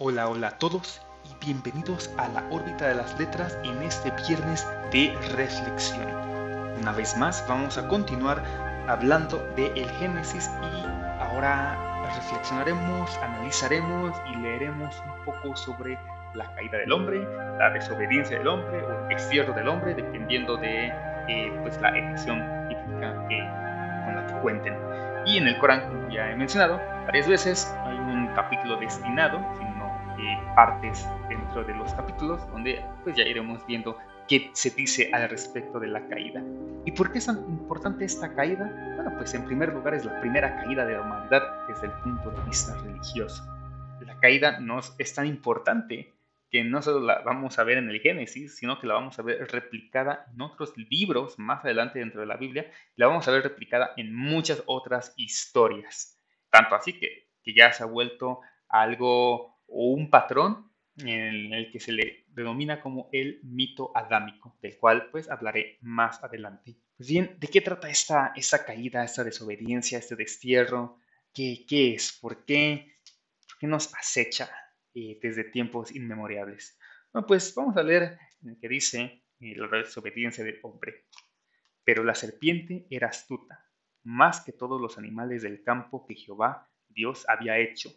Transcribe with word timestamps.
Hola, 0.00 0.28
hola 0.28 0.46
a 0.46 0.58
todos 0.58 1.02
y 1.24 1.44
bienvenidos 1.44 2.08
a 2.18 2.28
la 2.28 2.44
órbita 2.50 2.86
de 2.86 2.94
las 2.94 3.18
letras 3.18 3.58
en 3.64 3.82
este 3.82 4.12
viernes 4.28 4.64
de 4.92 5.12
reflexión. 5.34 6.06
Una 6.80 6.92
vez 6.92 7.16
más 7.16 7.44
vamos 7.48 7.76
a 7.78 7.88
continuar 7.88 8.40
hablando 8.86 9.38
de 9.56 9.66
el 9.74 9.90
Génesis 9.98 10.48
y 10.62 10.84
ahora 11.20 11.76
reflexionaremos, 12.14 13.18
analizaremos 13.24 14.16
y 14.30 14.36
leeremos 14.36 15.02
un 15.04 15.24
poco 15.24 15.56
sobre 15.56 15.98
la 16.34 16.48
caída 16.54 16.78
del 16.78 16.92
hombre, 16.92 17.26
la 17.58 17.70
desobediencia 17.70 18.38
del 18.38 18.46
hombre 18.46 18.80
o 18.80 19.02
el 19.02 19.08
destierro 19.08 19.52
del 19.52 19.66
hombre, 19.66 19.96
dependiendo 19.96 20.56
de 20.58 20.92
eh, 21.26 21.58
pues, 21.62 21.76
la 21.80 21.88
edición 21.98 22.38
típica 22.68 23.14
con 24.04 24.14
la 24.14 24.26
que 24.28 24.34
cuenten. 24.42 24.76
Y 25.26 25.38
en 25.38 25.48
el 25.48 25.58
Corán, 25.58 26.08
ya 26.08 26.30
he 26.30 26.36
mencionado 26.36 26.80
varias 27.04 27.26
veces, 27.26 27.76
hay 27.84 27.96
un 27.96 28.28
capítulo 28.36 28.76
destinado, 28.76 29.40
partes 30.54 31.06
dentro 31.28 31.64
de 31.64 31.74
los 31.74 31.92
capítulos 31.94 32.46
donde 32.50 32.84
pues 33.04 33.16
ya 33.16 33.24
iremos 33.24 33.64
viendo 33.66 33.96
qué 34.28 34.50
se 34.52 34.70
dice 34.70 35.10
al 35.12 35.28
respecto 35.28 35.80
de 35.80 35.88
la 35.88 36.06
caída. 36.08 36.42
¿Y 36.84 36.92
por 36.92 37.10
qué 37.10 37.18
es 37.18 37.26
tan 37.26 37.38
importante 37.48 38.04
esta 38.04 38.34
caída? 38.34 38.94
Bueno, 38.96 39.12
pues 39.16 39.34
en 39.34 39.44
primer 39.44 39.72
lugar 39.72 39.94
es 39.94 40.04
la 40.04 40.20
primera 40.20 40.56
caída 40.56 40.84
de 40.84 40.94
la 40.94 41.00
humanidad 41.02 41.42
desde 41.68 41.86
el 41.86 41.92
punto 42.02 42.30
de 42.30 42.42
vista 42.44 42.76
religioso. 42.78 43.42
La 44.00 44.18
caída 44.20 44.60
no 44.60 44.80
es 44.98 45.14
tan 45.14 45.26
importante 45.26 46.14
que 46.50 46.64
no 46.64 46.80
solo 46.80 47.00
la 47.00 47.20
vamos 47.20 47.58
a 47.58 47.64
ver 47.64 47.78
en 47.78 47.90
el 47.90 48.00
Génesis, 48.00 48.56
sino 48.56 48.80
que 48.80 48.86
la 48.86 48.94
vamos 48.94 49.18
a 49.18 49.22
ver 49.22 49.48
replicada 49.50 50.26
en 50.32 50.40
otros 50.40 50.72
libros 50.76 51.38
más 51.38 51.64
adelante 51.64 51.98
dentro 51.98 52.20
de 52.20 52.26
la 52.26 52.36
Biblia, 52.36 52.70
la 52.96 53.06
vamos 53.06 53.28
a 53.28 53.32
ver 53.32 53.42
replicada 53.42 53.92
en 53.96 54.14
muchas 54.14 54.62
otras 54.66 55.12
historias. 55.16 56.18
Tanto 56.50 56.74
así 56.74 56.98
que, 56.98 57.28
que 57.42 57.54
ya 57.54 57.72
se 57.72 57.82
ha 57.82 57.86
vuelto 57.86 58.40
algo 58.68 59.57
o 59.68 59.92
un 59.92 60.10
patrón 60.10 60.68
en 60.96 61.52
el 61.52 61.70
que 61.70 61.80
se 61.80 61.92
le 61.92 62.24
denomina 62.28 62.80
como 62.80 63.08
el 63.12 63.40
mito 63.44 63.96
adámico, 63.96 64.56
del 64.60 64.76
cual 64.78 65.10
pues 65.10 65.30
hablaré 65.30 65.78
más 65.80 66.22
adelante. 66.24 66.76
Pues 66.96 67.08
bien, 67.08 67.36
¿de 67.38 67.46
qué 67.46 67.60
trata 67.60 67.88
esta, 67.88 68.32
esta 68.34 68.64
caída, 68.64 69.04
esta 69.04 69.22
desobediencia, 69.22 69.98
este 69.98 70.16
destierro? 70.16 70.98
¿Qué, 71.32 71.64
qué 71.68 71.94
es? 71.94 72.18
¿Por 72.20 72.44
qué, 72.44 72.96
¿Por 73.48 73.58
qué 73.58 73.66
nos 73.66 73.94
acecha 73.94 74.50
eh, 74.94 75.18
desde 75.22 75.44
tiempos 75.44 75.94
inmemoriales? 75.94 76.76
Bueno, 77.12 77.26
pues 77.26 77.54
vamos 77.54 77.76
a 77.76 77.82
leer 77.82 78.18
el 78.44 78.58
que 78.58 78.68
dice 78.68 79.24
eh, 79.40 79.54
la 79.56 79.68
desobediencia 79.78 80.42
del 80.42 80.58
hombre. 80.62 81.06
Pero 81.84 82.02
la 82.02 82.14
serpiente 82.14 82.86
era 82.90 83.08
astuta, 83.08 83.64
más 84.02 84.40
que 84.40 84.52
todos 84.52 84.80
los 84.80 84.98
animales 84.98 85.42
del 85.42 85.62
campo 85.62 86.04
que 86.06 86.16
Jehová 86.16 86.68
Dios 86.88 87.24
había 87.28 87.58
hecho 87.58 87.90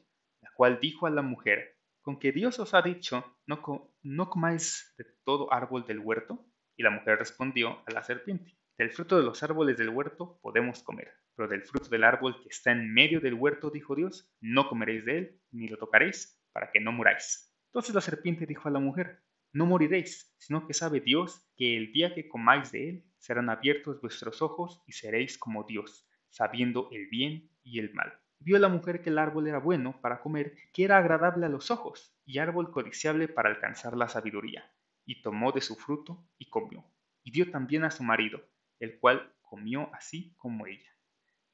cual 0.56 0.80
dijo 0.80 1.08
a 1.08 1.10
la 1.10 1.22
mujer, 1.22 1.78
con 2.02 2.20
que 2.20 2.32
Dios 2.32 2.60
os 2.60 2.74
ha 2.74 2.82
dicho, 2.82 3.38
no, 3.46 3.62
no 4.02 4.30
comáis 4.30 4.94
de 4.98 5.06
todo 5.24 5.52
árbol 5.54 5.86
del 5.86 6.00
huerto. 6.00 6.46
Y 6.78 6.84
la 6.84 6.90
mujer 6.90 7.20
respondió 7.20 7.84
a 7.86 7.92
la 7.92 8.02
serpiente, 8.02 8.58
del 8.78 8.92
fruto 8.92 9.18
de 9.18 9.24
los 9.24 9.44
árboles 9.44 9.78
del 9.78 9.90
huerto 9.90 10.40
podemos 10.42 10.82
comer, 10.82 11.12
pero 11.36 11.48
del 11.48 11.62
fruto 11.62 11.90
del 11.90 12.04
árbol 12.04 12.42
que 12.42 12.50
está 12.50 12.72
en 12.72 12.92
medio 12.92 13.20
del 13.20 13.36
huerto, 13.36 13.70
dijo 13.70 13.96
Dios, 13.96 14.34
no 14.40 14.68
comeréis 14.68 15.06
de 15.06 15.18
él, 15.18 15.42
ni 15.52 15.68
lo 15.68 15.78
tocaréis, 15.78 16.42
para 16.52 16.72
que 16.72 16.80
no 16.80 16.92
muráis. 16.92 17.54
Entonces 17.68 17.94
la 17.94 18.02
serpiente 18.02 18.48
dijo 18.48 18.68
a 18.68 18.72
la 18.72 18.80
mujer, 18.80 19.22
no 19.54 19.66
moriréis, 19.66 20.34
sino 20.38 20.66
que 20.66 20.74
sabe 20.74 21.02
Dios 21.02 21.46
que 21.56 21.78
el 21.78 21.92
día 21.92 22.16
que 22.16 22.28
comáis 22.28 22.72
de 22.72 22.90
él 22.90 23.06
serán 23.18 23.50
abiertos 23.50 24.02
vuestros 24.02 24.42
ojos 24.42 24.82
y 24.88 24.94
seréis 24.94 25.38
como 25.38 25.64
Dios, 25.66 26.10
sabiendo 26.30 26.90
el 26.92 27.08
bien 27.10 27.52
y 27.64 27.80
el 27.80 27.94
mal. 27.94 28.21
Vio 28.44 28.58
la 28.58 28.70
mujer 28.70 29.04
que 29.04 29.12
el 29.12 29.20
árbol 29.20 29.48
era 29.48 29.60
bueno 29.60 30.02
para 30.02 30.20
comer, 30.20 30.56
que 30.74 30.84
era 30.84 30.98
agradable 30.98 31.46
a 31.46 31.50
los 31.50 31.70
ojos, 31.70 32.18
y 32.26 32.40
árbol 32.40 32.72
codiciable 32.72 33.28
para 33.28 33.50
alcanzar 33.50 33.96
la 33.96 34.10
sabiduría, 34.10 34.74
y 35.06 35.22
tomó 35.22 35.52
de 35.52 35.62
su 35.62 35.76
fruto 35.76 36.28
y 36.40 36.50
comió, 36.50 36.84
y 37.22 37.30
dio 37.30 37.52
también 37.52 37.84
a 37.84 37.92
su 37.92 38.02
marido, 38.02 38.42
el 38.80 38.98
cual 39.00 39.32
comió 39.44 39.94
así 39.94 40.34
como 40.38 40.66
ella. 40.66 40.90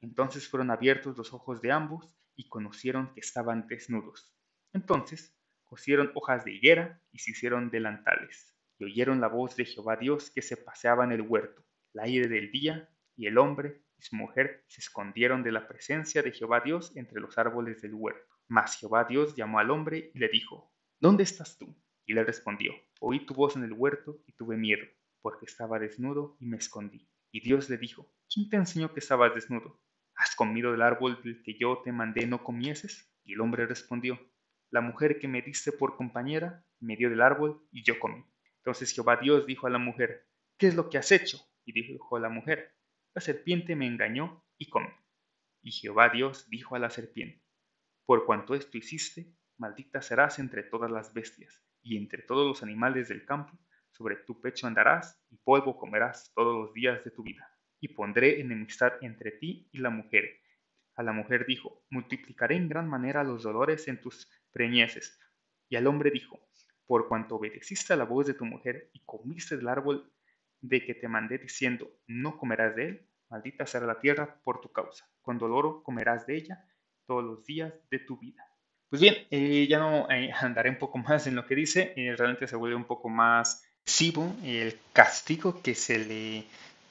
Entonces 0.00 0.48
fueron 0.48 0.70
abiertos 0.70 1.14
los 1.18 1.34
ojos 1.34 1.60
de 1.60 1.72
ambos, 1.72 2.10
y 2.34 2.48
conocieron 2.48 3.12
que 3.12 3.20
estaban 3.20 3.66
desnudos. 3.68 4.34
Entonces 4.72 5.38
cosieron 5.64 6.10
hojas 6.14 6.46
de 6.46 6.54
higuera 6.54 7.02
y 7.12 7.18
se 7.18 7.32
hicieron 7.32 7.68
delantales, 7.68 8.56
y 8.78 8.84
oyeron 8.84 9.20
la 9.20 9.28
voz 9.28 9.56
de 9.56 9.66
Jehová 9.66 9.96
Dios 9.96 10.30
que 10.30 10.40
se 10.40 10.56
paseaba 10.56 11.04
en 11.04 11.12
el 11.12 11.20
huerto, 11.20 11.62
la 11.92 12.04
aire 12.04 12.28
del 12.28 12.50
día, 12.50 12.88
y 13.14 13.26
el 13.26 13.36
hombre 13.36 13.82
y 13.98 14.02
su 14.02 14.16
mujer 14.16 14.64
se 14.68 14.80
escondieron 14.80 15.42
de 15.42 15.52
la 15.52 15.66
presencia 15.66 16.22
de 16.22 16.32
Jehová 16.32 16.60
Dios 16.60 16.96
entre 16.96 17.20
los 17.20 17.36
árboles 17.36 17.82
del 17.82 17.94
huerto. 17.94 18.34
Mas 18.46 18.76
Jehová 18.78 19.04
Dios 19.04 19.34
llamó 19.34 19.58
al 19.58 19.70
hombre 19.70 20.10
y 20.14 20.18
le 20.18 20.28
dijo, 20.28 20.72
¿Dónde 21.00 21.24
estás 21.24 21.58
tú? 21.58 21.76
Y 22.06 22.14
le 22.14 22.24
respondió, 22.24 22.72
Oí 23.00 23.26
tu 23.26 23.34
voz 23.34 23.56
en 23.56 23.64
el 23.64 23.72
huerto 23.72 24.22
y 24.26 24.32
tuve 24.32 24.56
miedo, 24.56 24.86
porque 25.20 25.46
estaba 25.46 25.78
desnudo 25.78 26.36
y 26.40 26.46
me 26.46 26.56
escondí. 26.56 27.08
Y 27.30 27.40
Dios 27.40 27.68
le 27.68 27.76
dijo, 27.76 28.10
¿quién 28.32 28.48
te 28.48 28.56
enseñó 28.56 28.94
que 28.94 29.00
estabas 29.00 29.34
desnudo? 29.34 29.80
¿Has 30.14 30.34
comido 30.34 30.72
del 30.72 30.82
árbol 30.82 31.20
del 31.22 31.42
que 31.42 31.58
yo 31.58 31.82
te 31.84 31.92
mandé 31.92 32.26
no 32.26 32.42
comieses? 32.42 33.12
Y 33.24 33.34
el 33.34 33.40
hombre 33.40 33.66
respondió, 33.66 34.18
La 34.70 34.80
mujer 34.80 35.18
que 35.18 35.28
me 35.28 35.42
diste 35.42 35.72
por 35.72 35.96
compañera 35.96 36.64
me 36.80 36.96
dio 36.96 37.10
del 37.10 37.20
árbol 37.20 37.66
y 37.70 37.84
yo 37.84 37.98
comí. 37.98 38.24
Entonces 38.58 38.92
Jehová 38.92 39.16
Dios 39.16 39.46
dijo 39.46 39.66
a 39.66 39.70
la 39.70 39.78
mujer, 39.78 40.26
¿qué 40.56 40.66
es 40.68 40.74
lo 40.74 40.88
que 40.88 40.98
has 40.98 41.12
hecho? 41.12 41.38
Y 41.64 41.72
dijo 41.72 42.18
la 42.18 42.28
mujer, 42.28 42.74
la 43.18 43.22
serpiente 43.22 43.74
me 43.74 43.88
engañó 43.88 44.44
y 44.58 44.68
comí. 44.68 44.86
Y 45.60 45.72
Jehová 45.72 46.08
Dios 46.08 46.48
dijo 46.50 46.76
a 46.76 46.78
la 46.78 46.88
serpiente, 46.88 47.44
Por 48.06 48.24
cuanto 48.24 48.54
esto 48.54 48.78
hiciste, 48.78 49.34
maldita 49.56 50.00
serás 50.02 50.38
entre 50.38 50.62
todas 50.62 50.88
las 50.88 51.12
bestias, 51.12 51.60
y 51.82 51.96
entre 51.96 52.22
todos 52.22 52.46
los 52.46 52.62
animales 52.62 53.08
del 53.08 53.24
campo, 53.24 53.58
sobre 53.90 54.14
tu 54.14 54.40
pecho 54.40 54.68
andarás, 54.68 55.20
y 55.30 55.36
polvo 55.38 55.76
comerás 55.76 56.30
todos 56.32 56.66
los 56.66 56.72
días 56.72 57.02
de 57.02 57.10
tu 57.10 57.24
vida. 57.24 57.44
Y 57.80 57.88
pondré 57.88 58.40
enemistad 58.40 58.92
entre 59.00 59.32
ti 59.32 59.68
y 59.72 59.78
la 59.78 59.90
mujer. 59.90 60.38
A 60.94 61.02
la 61.02 61.10
mujer 61.10 61.44
dijo, 61.44 61.84
multiplicaré 61.90 62.54
en 62.54 62.68
gran 62.68 62.88
manera 62.88 63.24
los 63.24 63.42
dolores 63.42 63.88
en 63.88 64.00
tus 64.00 64.30
preñeces. 64.52 65.18
Y 65.68 65.74
al 65.74 65.88
hombre 65.88 66.12
dijo, 66.12 66.38
por 66.86 67.08
cuanto 67.08 67.34
obedeciste 67.34 67.94
a 67.94 67.96
la 67.96 68.04
voz 68.04 68.28
de 68.28 68.34
tu 68.34 68.44
mujer 68.44 68.90
y 68.92 69.02
comiste 69.04 69.56
del 69.56 69.66
árbol 69.66 70.08
de 70.60 70.84
que 70.84 70.94
te 70.94 71.08
mandé 71.08 71.38
diciendo, 71.38 71.90
no 72.06 72.38
comerás 72.38 72.76
de 72.76 72.88
él, 72.88 73.06
maldita 73.28 73.66
será 73.66 73.86
la 73.86 74.00
tierra 74.00 74.40
por 74.42 74.60
tu 74.60 74.72
causa, 74.72 75.08
con 75.22 75.38
dolor 75.38 75.82
comerás 75.82 76.26
de 76.26 76.36
ella 76.36 76.64
todos 77.06 77.24
los 77.24 77.44
días 77.44 77.72
de 77.90 77.98
tu 77.98 78.18
vida. 78.18 78.44
Pues 78.88 79.02
bien, 79.02 79.26
eh, 79.30 79.66
ya 79.68 79.78
no 79.78 80.10
eh, 80.10 80.30
andaré 80.40 80.70
un 80.70 80.78
poco 80.78 80.98
más 80.98 81.26
en 81.26 81.34
lo 81.34 81.46
que 81.46 81.54
dice, 81.54 81.92
eh, 81.96 82.14
realmente 82.16 82.46
se 82.46 82.56
vuelve 82.56 82.76
un 82.76 82.84
poco 82.84 83.08
más 83.08 83.64
sivo 83.84 84.36
el 84.44 84.78
castigo 84.92 85.62
que 85.62 85.74
se 85.74 85.98
le, 85.98 86.44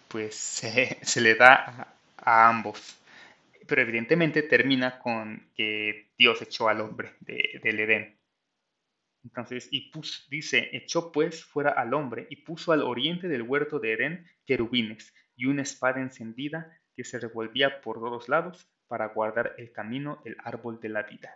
pues, 0.08 0.36
se, 1.02 1.22
le 1.22 1.36
da 1.36 1.96
a, 2.18 2.50
ambos. 2.50 2.98
Pero 3.68 3.82
evidentemente 3.82 4.44
termina 4.44 5.00
con 5.00 5.50
que 5.56 6.12
Dios 6.18 6.42
echó 6.42 6.70
al 6.70 6.80
hombre 6.80 7.12
del 7.20 7.80
Edén. 7.82 8.17
Entonces, 9.28 9.68
y 9.72 9.92
dice, 10.30 10.70
echó 10.72 11.12
pues 11.12 11.44
fuera 11.44 11.72
al 11.72 11.94
hombre 11.94 12.28
y 12.30 12.38
puso 12.38 12.72
al 12.72 12.82
oriente 12.82 13.28
del 13.28 13.42
huerto 13.42 13.78
de 13.80 13.92
Edén 13.92 14.28
querubines 14.46 15.14
y 15.36 15.48
una 15.48 15.64
espada 15.64 16.00
encendida 16.00 16.80
que 16.96 17.04
se 17.04 17.20
revolvía 17.20 17.82
por 17.82 18.00
todos 18.00 18.30
lados 18.30 18.70
para 18.88 19.08
guardar 19.08 19.54
el 19.58 19.74
camino 19.74 20.22
del 20.24 20.38
árbol 20.46 20.80
de 20.80 20.90
la 20.90 21.04
vida. 21.04 21.30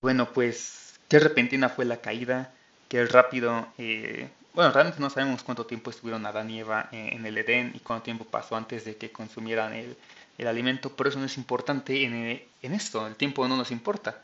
Bueno, 0.00 0.32
pues 0.32 0.98
qué 1.08 1.18
repentina 1.18 1.68
fue 1.68 1.84
la 1.84 2.00
caída, 2.00 2.54
qué 2.88 3.04
rápido... 3.04 3.68
Eh, 3.76 4.30
bueno, 4.54 4.72
realmente 4.72 4.98
no 4.98 5.10
sabemos 5.10 5.42
cuánto 5.42 5.66
tiempo 5.66 5.90
estuvieron 5.90 6.24
Adán 6.24 6.50
y 6.50 6.60
Eva 6.60 6.88
en, 6.90 7.24
el 7.24 7.36
Edén 7.36 7.70
y 7.74 7.80
cuánto 7.80 8.04
tiempo 8.04 8.24
pasó 8.24 8.56
antes 8.56 8.84
de 8.86 8.96
que 8.96 9.12
consumieran 9.12 9.74
el, 9.74 9.96
alimento, 10.44 10.96
pero 10.96 11.10
eso 11.10 11.18
no 11.18 11.26
es 11.26 11.36
importante 11.36 12.02
en, 12.02 12.42
en 12.62 12.74
esto, 12.74 13.06
el 13.06 13.14
tiempo 13.14 13.46
no 13.46 13.58
nos 13.58 13.70
importa. 13.70 14.22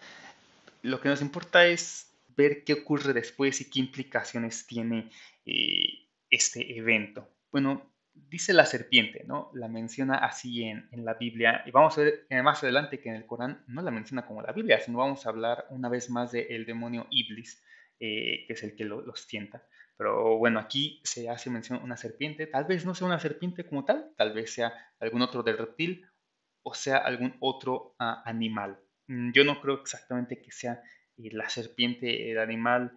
Lo 0.80 0.98
que 0.98 1.10
nos 1.10 1.20
importa 1.20 1.66
es 1.66 2.05
ver 2.36 2.64
qué 2.64 2.74
ocurre 2.74 3.12
después 3.12 3.60
y 3.60 3.70
qué 3.70 3.80
implicaciones 3.80 4.66
tiene 4.66 5.10
eh, 5.44 6.08
este 6.30 6.78
evento. 6.78 7.28
Bueno, 7.50 7.94
dice 8.12 8.52
la 8.52 8.66
serpiente, 8.66 9.24
¿no? 9.26 9.50
La 9.54 9.68
menciona 9.68 10.16
así 10.16 10.64
en, 10.64 10.88
la 11.04 11.14
Biblia. 11.14 11.62
Y 11.66 11.70
vamos 11.70 11.96
a 11.96 12.02
ver 12.02 12.26
eh, 12.28 12.42
más 12.42 12.62
adelante 12.62 13.00
que 13.00 13.08
en 13.08 13.16
el 13.16 13.26
Corán 13.26 13.64
no 13.66 13.82
la 13.82 13.90
menciona 13.90 14.26
como 14.26 14.42
la 14.42 14.52
Biblia, 14.52 14.80
sino 14.80 14.98
vamos 14.98 15.26
a 15.26 15.30
hablar 15.30 15.66
una 15.70 15.88
vez 15.88 16.10
más 16.10 16.32
del 16.32 16.66
demonio 16.66 17.06
Iblis, 17.10 17.62
eh, 18.00 18.44
que 18.46 18.52
es 18.52 18.62
el 18.62 18.76
que 18.76 18.84
lo, 18.84 19.00
los 19.00 19.26
tienta. 19.26 19.66
Pero 19.96 20.36
bueno, 20.36 20.60
aquí 20.60 21.00
se 21.04 21.30
hace 21.30 21.48
mención 21.48 21.80
una 21.82 21.96
serpiente. 21.96 22.46
Tal 22.46 22.64
vez 22.64 22.84
no 22.84 22.94
sea 22.94 23.06
una 23.06 23.18
serpiente 23.18 23.64
como 23.64 23.84
tal, 23.84 24.12
tal 24.16 24.34
vez 24.34 24.52
sea 24.52 24.74
algún 25.00 25.22
otro 25.22 25.42
del 25.42 25.56
reptil 25.56 26.06
o 26.68 26.74
sea 26.74 26.96
algún 26.96 27.36
otro 27.38 27.94
ah, 28.00 28.22
animal. 28.26 28.76
Mm, 29.06 29.30
yo 29.30 29.44
no 29.44 29.60
creo 29.60 29.80
exactamente 29.80 30.42
que 30.42 30.50
sea 30.50 30.82
eh, 31.18 31.30
la 31.32 31.48
serpiente, 31.48 32.30
el 32.30 32.38
animal 32.38 32.92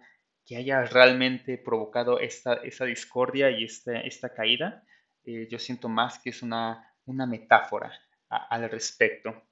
que 0.46 0.56
haya 0.56 0.84
realmente 0.84 1.58
provocado 1.58 2.18
esta, 2.18 2.54
esta 2.54 2.84
discordia 2.84 3.50
y 3.50 3.64
esta, 3.64 4.00
esta 4.00 4.34
caída, 4.34 4.84
eh, 5.24 5.46
yo 5.50 5.58
siento 5.58 5.88
más 5.88 6.18
que 6.18 6.30
es 6.30 6.42
una, 6.42 6.92
una 7.04 7.26
metáfora 7.26 7.92
al 8.28 8.70
respecto. 8.70 9.42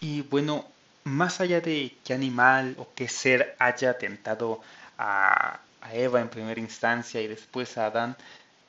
Y 0.00 0.22
bueno, 0.22 0.66
más 1.04 1.40
allá 1.40 1.60
de 1.60 1.92
qué 2.04 2.14
animal 2.14 2.74
o 2.78 2.88
qué 2.94 3.08
ser 3.08 3.56
haya 3.58 3.98
tentado 3.98 4.60
a, 4.98 5.60
Eva 5.92 6.20
en 6.20 6.28
primera 6.28 6.60
instancia 6.60 7.20
y 7.20 7.26
después 7.26 7.76
a 7.76 7.86
Adán, 7.86 8.16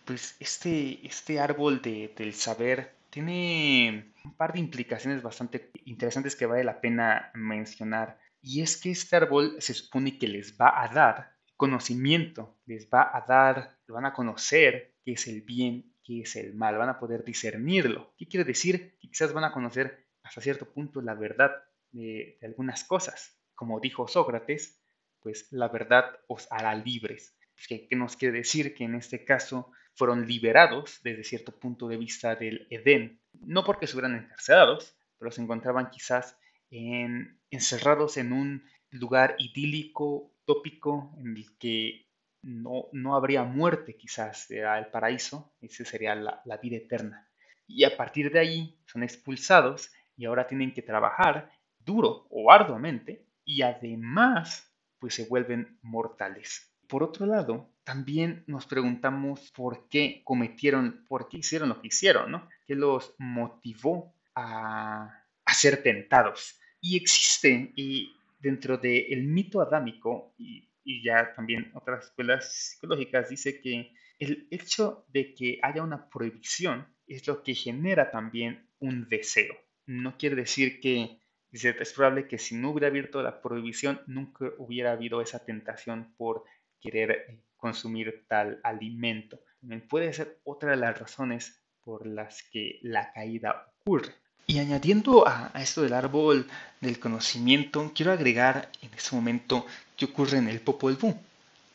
pues 0.03 0.35
este, 0.39 0.99
este 1.05 1.39
árbol 1.39 1.79
del 1.81 2.33
saber 2.33 2.95
tiene 3.11 4.11
un 4.25 4.33
par 4.33 4.53
de 4.53 4.59
implicaciones 4.59 5.21
bastante 5.21 5.69
interesantes 5.85 6.35
que 6.35 6.47
vale 6.47 6.63
la 6.63 6.81
pena 6.81 7.29
mencionar. 7.35 8.17
Y 8.45 8.61
es 8.61 8.75
que 8.75 8.91
este 8.91 9.15
árbol 9.15 9.55
se 9.59 9.73
supone 9.73 10.19
que 10.19 10.27
les 10.27 10.57
va 10.57 10.83
a 10.83 10.89
dar 10.89 11.37
conocimiento, 11.55 12.57
les 12.65 12.89
va 12.89 13.09
a 13.15 13.25
dar, 13.25 13.79
van 13.87 14.05
a 14.05 14.13
conocer 14.13 14.95
qué 15.05 15.13
es 15.13 15.27
el 15.27 15.43
bien, 15.43 15.95
qué 16.03 16.23
es 16.23 16.35
el 16.35 16.53
mal, 16.53 16.77
van 16.77 16.89
a 16.89 16.99
poder 16.99 17.23
discernirlo. 17.23 18.13
¿Qué 18.17 18.27
quiere 18.27 18.43
decir? 18.43 18.97
Que 18.99 19.07
quizás 19.07 19.31
van 19.31 19.45
a 19.45 19.53
conocer 19.53 20.07
hasta 20.23 20.41
cierto 20.41 20.65
punto 20.73 21.01
la 21.01 21.13
verdad 21.13 21.51
de, 21.91 22.37
algunas 22.41 22.83
cosas. 22.83 23.39
Como 23.55 23.79
dijo 23.79 24.09
Sócrates, 24.09 24.77
pues 25.21 25.47
la 25.53 25.69
verdad 25.69 26.19
os 26.27 26.45
hará 26.51 26.75
libres. 26.75 27.37
¿Qué, 27.69 27.87
¿Qué 27.87 27.95
nos 27.95 28.17
quiere 28.17 28.39
decir? 28.39 28.75
Que 28.75 28.83
en 28.83 28.95
este 28.95 29.23
caso 29.23 29.71
fueron 29.95 30.27
liberados 30.27 30.99
desde 31.01 31.23
cierto 31.23 31.57
punto 31.57 31.87
de 31.87 31.95
vista 31.95 32.35
del 32.35 32.67
Edén, 32.69 33.21
no 33.31 33.63
porque 33.63 33.85
estuvieran 33.85 34.15
encarcelados, 34.15 34.97
pero 35.17 35.31
se 35.31 35.41
encontraban 35.41 35.91
quizás 35.91 36.37
en, 36.71 37.39
encerrados 37.55 38.17
en 38.17 38.33
un 38.33 38.63
lugar 38.91 39.35
idílico, 39.39 40.31
tópico, 40.45 41.15
en 41.19 41.37
el 41.37 41.57
que 41.57 42.07
no, 42.41 42.87
no 42.91 43.15
habría 43.15 43.43
muerte 43.43 43.95
quizás, 43.95 44.51
era 44.51 44.77
el 44.77 44.87
paraíso, 44.87 45.53
esa 45.61 45.85
sería 45.85 46.13
la, 46.15 46.57
vida 46.61 46.77
eterna. 46.77 47.27
Y 47.67 47.85
a 47.85 47.95
partir 47.95 48.31
de 48.31 48.39
ahí 48.39 48.77
son 48.85 49.03
expulsados 49.03 49.91
y 50.17 50.25
ahora 50.25 50.47
tienen 50.47 50.73
que 50.73 50.81
trabajar 50.81 51.51
duro 51.79 52.27
o 52.29 52.51
arduamente 52.51 53.25
y 53.45 53.61
además 53.61 54.71
pues 54.99 55.15
se 55.15 55.25
vuelven 55.25 55.79
mortales. 55.81 56.71
Por 56.87 57.03
otro 57.03 57.25
lado, 57.25 57.69
también 57.83 58.43
nos 58.47 58.65
preguntamos 58.65 59.51
por 59.51 59.87
qué 59.89 60.21
cometieron, 60.23 61.05
por 61.07 61.27
qué 61.27 61.37
hicieron 61.37 61.69
lo 61.69 61.81
que 61.81 61.87
hicieron, 61.87 62.31
¿no? 62.31 62.47
¿Qué 62.65 62.75
los 62.75 63.15
motivó 63.17 64.13
a, 64.35 65.25
ser 65.53 65.83
tentados? 65.83 66.59
Y 66.85 66.97
existe 66.97 67.71
y 67.77 68.13
dentro 68.41 68.77
del 68.77 69.23
mito 69.23 69.61
adámico 69.61 70.35
y, 70.37 70.67
ya 71.01 71.33
también 71.33 71.71
otras 71.75 72.07
escuelas 72.07 72.51
psicológicas 72.51 73.29
dice 73.29 73.61
que 73.61 73.93
el 74.19 74.49
hecho 74.51 75.05
de 75.07 75.33
que 75.33 75.57
haya 75.61 75.81
una 75.81 76.09
prohibición 76.09 76.85
es 77.07 77.25
lo 77.25 77.41
que 77.41 77.55
genera 77.55 78.11
también 78.11 78.67
un 78.79 79.07
deseo. 79.07 79.55
No 79.85 80.17
quiere 80.17 80.35
decir 80.35 80.81
que 80.81 81.21
es 81.53 81.93
probable 81.93 82.27
que 82.27 82.37
si 82.37 82.55
no 82.55 82.71
hubiera 82.71 82.87
abierto 82.87 83.23
la 83.23 83.41
prohibición, 83.41 84.01
nunca 84.07 84.51
hubiera 84.57 84.91
habido 84.91 85.21
esa 85.21 85.45
tentación 85.45 86.13
por 86.17 86.43
querer 86.81 87.11
eh, 87.11 87.43
consumir 87.55 88.25
tal 88.27 88.59
alimento. 88.61 89.39
Puede 89.87 90.11
ser 90.11 90.41
otra 90.43 90.71
de 90.71 90.77
las 90.77 90.99
razones 90.99 91.63
por 91.81 92.05
las 92.05 92.43
que 92.51 92.79
la 92.81 93.13
caída 93.13 93.71
ocurre. 93.79 94.22
Y 94.45 94.59
añadiendo 94.59 95.27
a, 95.27 95.51
esto 95.55 95.81
del 95.81 95.93
árbol 95.93 96.47
del 96.81 96.99
conocimiento, 96.99 97.91
quiero 97.95 98.11
agregar 98.11 98.69
en 98.81 98.93
este 98.93 99.15
momento 99.15 99.65
qué 99.95 100.05
ocurre 100.05 100.37
en 100.37 100.49
el 100.49 100.59
Popol 100.59 100.95
Vuh. 100.95 101.15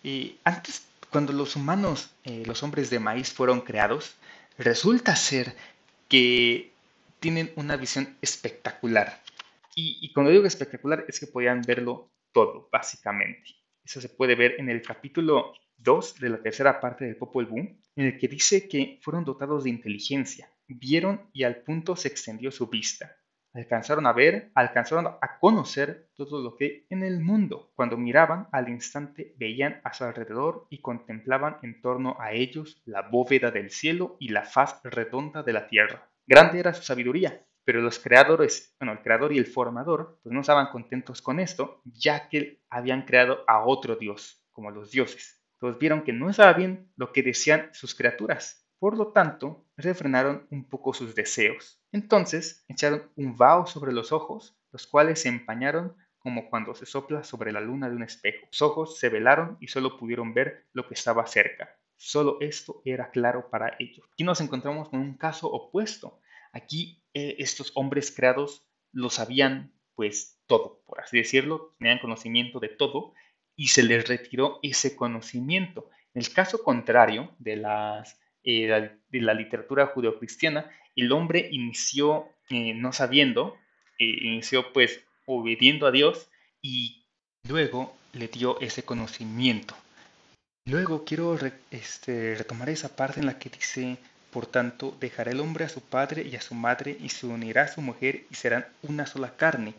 Eh, 0.05 0.37
antes, 0.45 0.87
cuando 1.11 1.33
los 1.33 1.57
humanos, 1.57 2.11
eh, 2.25 2.43
los 2.47 2.63
hombres 2.63 2.91
de 2.91 3.01
maíz 3.01 3.33
fueron 3.33 3.63
creados, 3.63 4.15
resulta 4.59 5.17
ser 5.17 5.55
que 6.09 6.73
tienen 7.21 7.53
una 7.57 7.77
visión 7.77 8.17
espectacular. 8.21 9.23
Y, 9.75 10.13
cuando 10.13 10.33
digo 10.33 10.45
espectacular 10.45 11.05
es 11.07 11.21
que 11.21 11.29
podían 11.29 11.63
verlo 11.63 12.11
todo, 12.33 12.69
básicamente. 12.73 13.55
Eso 13.85 14.01
se 14.01 14.09
puede 14.09 14.35
ver 14.35 14.57
en 14.59 14.69
el 14.69 14.83
capítulo 14.83 15.53
2 15.77 16.19
de 16.19 16.31
la 16.31 16.43
tercera 16.43 16.81
parte 16.81 17.05
del 17.05 17.17
Popol 17.17 17.47
Vuh, 17.47 17.79
en 17.95 18.05
el 18.05 18.19
que 18.19 18.27
dice 18.27 18.69
que 18.69 18.99
fueron 19.03 19.25
dotados 19.25 19.63
de 19.65 19.71
inteligencia, 19.71 20.51
vieron 20.75 21.29
y 21.33 21.45
al 21.45 21.57
punto 21.63 21.97
se 21.97 22.09
extendió 22.09 22.51
su 22.51 22.69
vista. 22.69 23.17
Alcanzaron 23.55 24.07
a 24.07 24.13
ver, 24.13 24.51
alcanzaron 24.55 25.07
a 25.07 25.39
conocer 25.41 26.11
todo 26.15 26.43
lo 26.43 26.55
que 26.55 26.87
en 26.91 27.03
el 27.03 27.21
mundo. 27.21 27.73
Cuando 27.75 27.97
miraban, 27.97 28.49
al 28.53 28.69
instante 28.69 29.35
veían 29.39 29.81
a 29.85 29.93
su 29.93 30.05
alrededor 30.05 30.67
y 30.71 30.81
contemplaban 30.81 31.57
en 31.63 31.81
torno 31.81 32.17
a 32.21 32.33
ellos 32.33 32.83
la 32.85 33.03
bóveda 33.03 33.51
del 33.51 33.71
cielo 33.71 34.17
y 34.21 34.29
la 34.29 34.45
faz 34.45 34.81
redonda 34.85 35.43
de 35.43 35.53
la 35.53 35.67
tierra. 35.67 36.09
Grande 36.27 36.61
era 36.61 36.75
su 36.75 36.83
sabiduría, 36.83 37.43
pero 37.65 37.81
los 37.81 37.99
creadores, 37.99 38.77
bueno, 38.79 38.93
el 38.93 39.03
creador 39.03 39.33
y 39.33 39.39
el 39.39 39.47
formador, 39.47 40.21
pues 40.23 40.33
no 40.33 40.43
estaban 40.43 40.69
contentos 40.69 41.23
con 41.23 41.41
esto, 41.41 41.81
ya 41.85 42.29
que 42.29 42.63
habían 42.69 43.03
creado 43.03 43.45
a 43.47 43.65
otro 43.65 43.97
dios, 43.97 44.45
como 44.53 44.71
los 44.71 44.91
dioses. 44.91 45.43
Entonces 45.55 45.81
vieron 45.81 46.03
que 46.03 46.13
no 46.13 46.31
estaba 46.31 46.53
bien 46.53 46.93
lo 46.97 47.13
que 47.13 47.23
decían 47.23 47.71
sus 47.73 47.95
criaturas. 47.95 48.69
Por 48.79 48.97
lo 48.97 49.09
tanto, 49.09 49.67
refrenaron 49.79 50.47
un 50.51 50.69
poco 50.69 50.93
sus 50.93 51.15
deseos. 51.15 51.81
Entonces 51.93 52.65
echaron 52.69 53.11
un 53.17 53.37
vaho 53.37 53.67
sobre 53.67 53.93
los 53.93 54.13
ojos, 54.13 54.59
los 54.73 54.87
cuales 54.87 55.23
se 55.23 55.29
empañaron 55.29 55.97
como 56.19 56.51
cuando 56.51 56.75
se 56.75 56.85
sopla 56.85 57.23
sobre 57.25 57.53
la 57.53 57.61
luna 57.61 57.89
de 57.89 57.97
un 57.97 58.03
espejo. 58.03 58.47
Los 58.51 58.61
ojos 58.61 58.99
se 58.99 59.09
velaron 59.09 59.57
y 59.61 59.69
solo 59.69 59.97
pudieron 59.97 60.35
ver 60.35 60.67
lo 60.73 60.87
que 60.87 60.95
estaba 60.95 61.27
cerca. 61.27 61.71
Solo 61.97 62.39
esto 62.41 62.83
era 62.85 63.11
claro 63.11 63.49
para 63.51 63.77
ellos. 63.79 64.07
Aquí 64.13 64.25
nos 64.25 64.41
encontramos 64.41 64.89
con 64.89 65.01
un 65.01 65.17
caso 65.17 65.49
opuesto. 65.51 66.21
Aquí 66.53 67.03
eh, 67.15 67.37
estos 67.39 67.73
hombres 67.75 68.11
creados 68.15 68.69
lo 68.93 69.11
sabían 69.11 69.73
pues 69.95 70.41
todo, 70.47 70.83
por 70.87 71.01
así 71.01 71.19
decirlo, 71.19 71.75
tenían 71.79 71.99
conocimiento 71.99 72.61
de 72.61 72.69
todo 72.69 73.15
y 73.57 73.69
se 73.69 73.83
les 73.83 74.07
retiró 74.07 74.61
ese 74.63 74.95
conocimiento. 74.97 75.91
En 76.15 76.23
el 76.23 76.33
caso 76.33 76.63
contrario 76.63 77.35
de, 77.39 77.57
las, 77.57 78.19
eh, 78.49 78.91
de 79.11 79.21
la 79.21 79.35
literatura 79.35 79.87
judeocristiana, 79.87 80.71
el 80.97 81.13
hombre 81.13 81.49
inició 81.53 82.29
eh, 82.49 82.73
no 82.75 82.93
sabiendo, 82.93 83.59
inició 83.99 84.73
pues 84.73 85.01
obediendo 85.27 85.87
a 85.87 85.91
Dios 85.91 86.31
y 86.63 87.05
luego 87.47 87.95
le 88.15 88.29
dio 88.29 88.59
ese 88.61 88.85
conocimiento. 88.85 89.75
Luego 90.65 91.05
quiero 91.05 91.39
este, 91.71 92.37
retomar 92.37 92.71
esa 92.71 92.95
parte 92.95 93.21
en 93.21 93.27
la 93.27 93.39
que 93.39 93.51
dice 93.51 93.99
por 94.31 94.47
tanto, 94.47 94.97
dejará 95.01 95.31
el 95.31 95.41
hombre 95.41 95.65
a 95.65 95.69
su 95.69 95.81
padre 95.81 96.23
y 96.23 96.37
a 96.37 96.41
su 96.41 96.55
madre 96.55 96.97
y 97.01 97.09
se 97.09 97.27
unirá 97.27 97.63
a 97.63 97.69
su 97.69 97.81
mujer 97.81 98.27
y 98.31 98.35
serán 98.35 98.67
una 98.83 99.07
sola 99.07 99.37
carne. 99.37 99.75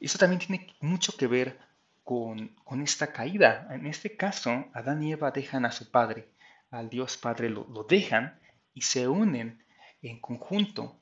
Eso 0.00 0.18
también 0.18 0.40
tiene 0.40 0.72
mucho 0.80 1.16
que 1.16 1.26
ver 1.26 1.58
con, 2.04 2.54
esta 2.82 3.12
caída. 3.12 3.66
En 3.70 3.86
este 3.86 4.16
caso, 4.16 4.66
Adán 4.72 5.02
y 5.02 5.12
Eva 5.12 5.32
dejan 5.32 5.64
a 5.64 5.72
su 5.72 5.90
padre, 5.90 6.28
al 6.70 6.90
Dios 6.90 7.16
Padre 7.16 7.50
lo, 7.50 7.86
dejan 7.88 8.40
y 8.72 8.82
se 8.82 9.08
unen 9.08 9.64
en 10.02 10.20
conjunto 10.20 11.00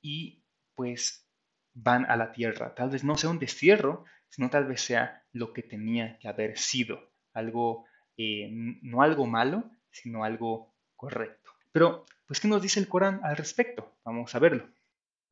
y 0.00 0.44
pues 0.74 1.28
van 1.74 2.04
a 2.06 2.16
la 2.16 2.32
tierra. 2.32 2.74
Tal 2.74 2.90
vez 2.90 3.04
no 3.04 3.16
sea 3.16 3.30
un 3.30 3.38
destierro, 3.38 4.04
sino 4.28 4.50
tal 4.50 4.66
vez 4.66 4.82
sea 4.82 5.24
lo 5.32 5.52
que 5.52 5.62
tenía 5.62 6.18
que 6.18 6.28
haber 6.28 6.58
sido. 6.58 7.12
Algo, 7.32 7.86
eh, 8.16 8.48
no 8.50 9.02
algo 9.02 9.26
malo, 9.26 9.70
sino 9.90 10.24
algo 10.24 10.74
correcto. 10.96 11.50
Pero, 11.72 12.04
pues, 12.26 12.40
¿qué 12.40 12.48
nos 12.48 12.62
dice 12.62 12.80
el 12.80 12.88
Corán 12.88 13.20
al 13.24 13.36
respecto? 13.36 13.96
Vamos 14.04 14.34
a 14.34 14.38
verlo. 14.38 14.68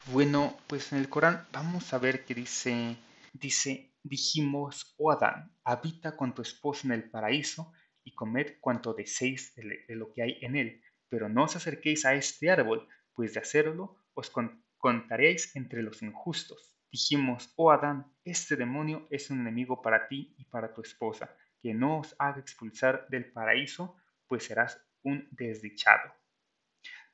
Bueno, 0.06 0.56
pues 0.66 0.92
en 0.92 0.98
el 0.98 1.08
Corán 1.08 1.46
vamos 1.52 1.92
a 1.92 1.98
ver 1.98 2.24
que 2.24 2.34
dice, 2.34 2.96
dice, 3.34 3.92
dijimos, 4.02 4.94
oh 4.96 5.12
Adán, 5.12 5.52
habita 5.62 6.16
con 6.16 6.34
tu 6.34 6.40
esposa 6.42 6.86
en 6.86 6.92
el 6.92 7.10
paraíso 7.10 7.72
y 8.04 8.14
comed 8.14 8.58
cuanto 8.60 8.94
deseéis 8.94 9.54
de, 9.54 9.84
lo 9.94 10.12
que 10.12 10.22
hay 10.22 10.38
en 10.40 10.56
él, 10.56 10.82
pero 11.08 11.28
no 11.28 11.44
os 11.44 11.56
acerquéis 11.56 12.04
a 12.04 12.14
este 12.14 12.50
árbol, 12.50 12.88
pues 13.14 13.34
de 13.34 13.40
hacerlo 13.40 13.96
os 14.14 14.32
contaréis 14.78 15.54
entre 15.56 15.82
los 15.82 16.02
injustos. 16.02 16.76
Dijimos, 16.90 17.52
oh 17.56 17.70
Adán, 17.70 18.12
este 18.24 18.56
demonio 18.56 19.06
es 19.10 19.30
un 19.30 19.40
enemigo 19.40 19.80
para 19.80 20.08
ti 20.08 20.34
y 20.38 20.44
para 20.44 20.74
tu 20.74 20.80
esposa, 20.80 21.36
que 21.62 21.74
no 21.74 22.00
os 22.00 22.16
haga 22.18 22.40
expulsar 22.40 23.06
del 23.08 23.30
paraíso, 23.30 23.96
pues 24.26 24.44
serás 24.44 24.80
un 25.02 25.28
desdichado. 25.30 26.12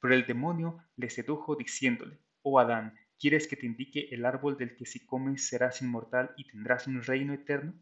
Pero 0.00 0.14
el 0.14 0.26
demonio 0.26 0.78
le 0.96 1.10
sedujo 1.10 1.56
diciéndole, 1.56 2.18
Oh 2.42 2.58
Adán, 2.60 2.94
¿quieres 3.18 3.48
que 3.48 3.56
te 3.56 3.66
indique 3.66 4.08
el 4.12 4.24
árbol 4.24 4.56
del 4.56 4.76
que 4.76 4.86
si 4.86 5.04
comes 5.04 5.48
serás 5.48 5.82
inmortal 5.82 6.32
y 6.36 6.46
tendrás 6.46 6.86
un 6.86 7.02
reino 7.02 7.34
eterno? 7.34 7.74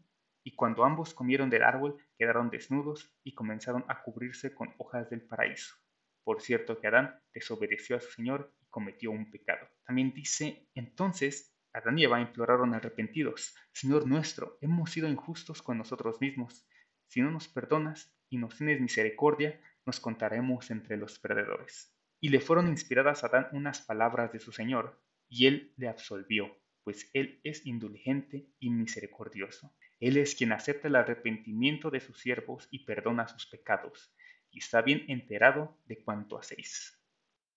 Y 0.45 0.55
cuando 0.55 0.85
ambos 0.85 1.13
comieron 1.13 1.49
del 1.49 1.63
árbol, 1.63 1.97
quedaron 2.17 2.49
desnudos 2.49 3.13
y 3.23 3.33
comenzaron 3.33 3.83
a 3.87 4.03
cubrirse 4.03 4.53
con 4.53 4.73
hojas 4.77 5.09
del 5.09 5.21
paraíso. 5.21 5.75
Por 6.23 6.41
cierto 6.41 6.79
que 6.79 6.87
Adán 6.87 7.19
desobedeció 7.33 7.97
a 7.97 7.99
su 7.99 8.11
Señor 8.11 8.53
y 8.61 8.65
cometió 8.67 9.11
un 9.11 9.31
pecado. 9.31 9.67
También 9.85 10.13
dice, 10.13 10.69
entonces 10.75 11.53
Adán 11.73 11.99
y 11.99 12.03
Eva 12.03 12.21
imploraron 12.21 12.73
arrepentidos, 12.73 13.55
Señor 13.73 14.07
nuestro, 14.07 14.57
hemos 14.61 14.91
sido 14.91 15.09
injustos 15.09 15.61
con 15.61 15.77
nosotros 15.77 16.21
mismos. 16.21 16.65
Si 17.07 17.21
no 17.21 17.31
nos 17.31 17.47
perdonas 17.47 18.15
y 18.29 18.37
nos 18.37 18.55
tienes 18.57 18.79
misericordia, 18.79 19.59
nos 19.85 19.99
contaremos 19.99 20.71
entre 20.71 20.95
los 20.95 21.19
perdedores 21.19 21.95
y 22.25 22.29
le 22.29 22.39
fueron 22.39 22.67
inspiradas 22.67 23.23
a 23.23 23.27
Adán 23.27 23.49
unas 23.51 23.81
palabras 23.81 24.31
de 24.31 24.39
su 24.39 24.51
Señor, 24.51 24.99
y 25.29 25.45
él 25.45 25.73
le 25.77 25.87
absolvió. 25.87 26.57
pues 26.83 27.09
Él 27.13 27.39
es 27.43 27.65
indulgente 27.65 28.47
y 28.59 28.69
misericordioso. 28.69 29.75
Él 29.99 30.17
es 30.17 30.35
quien 30.35 30.51
acepta 30.51 30.87
el 30.87 30.95
arrepentimiento 30.95 31.89
de 31.89 32.01
sus 32.01 32.19
siervos 32.19 32.67
y 32.71 32.85
perdona 32.85 33.27
sus 33.27 33.45
pecados, 33.45 34.11
y 34.51 34.59
está 34.59 34.81
bien 34.81 35.05
enterado 35.07 35.77
de 35.85 35.97
cuanto 35.97 36.37
hacéis. 36.37 36.97